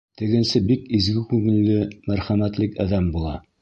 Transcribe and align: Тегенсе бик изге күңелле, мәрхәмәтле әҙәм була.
Тегенсе 0.19 0.61
бик 0.71 0.87
изге 1.01 1.23
күңелле, 1.35 1.79
мәрхәмәтле 2.09 2.75
әҙәм 2.87 3.17
була. 3.19 3.41